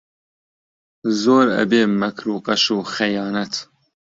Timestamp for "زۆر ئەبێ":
1.21-1.81